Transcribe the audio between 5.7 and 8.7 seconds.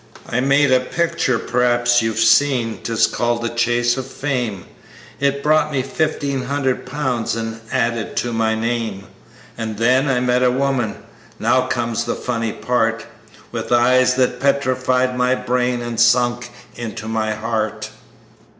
me fifteen hundred pounds and added to my